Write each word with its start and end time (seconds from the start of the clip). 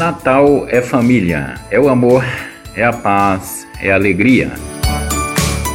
Natal 0.00 0.66
é 0.70 0.80
família, 0.80 1.56
é 1.70 1.78
o 1.78 1.86
amor, 1.86 2.24
é 2.74 2.82
a 2.82 2.90
paz, 2.90 3.66
é 3.82 3.92
a 3.92 3.96
alegria. 3.96 4.50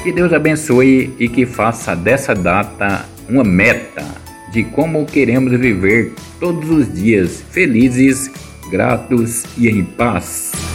Que 0.01 0.11
Deus 0.11 0.34
abençoe 0.34 1.13
e 1.20 1.29
que 1.29 1.45
faça 1.45 1.95
dessa 1.95 2.34
data 2.34 3.05
uma 3.29 3.43
meta 3.43 4.03
de 4.51 4.63
como 4.63 5.05
queremos 5.05 5.51
viver 5.59 6.15
todos 6.39 6.67
os 6.71 6.91
dias 6.91 7.43
felizes, 7.51 8.31
gratos 8.71 9.43
e 9.59 9.70
em 9.70 9.84
paz. 9.84 10.74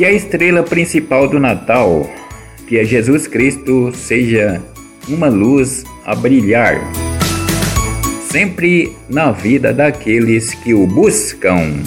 Que 0.00 0.06
a 0.06 0.12
estrela 0.12 0.62
principal 0.62 1.28
do 1.28 1.38
Natal, 1.38 2.10
que 2.66 2.78
é 2.78 2.84
Jesus 2.84 3.26
Cristo, 3.26 3.92
seja 3.94 4.58
uma 5.06 5.28
luz 5.28 5.84
a 6.06 6.14
brilhar, 6.14 6.80
sempre 8.30 8.96
na 9.10 9.30
vida 9.30 9.74
daqueles 9.74 10.54
que 10.54 10.72
o 10.72 10.86
buscam. 10.86 11.82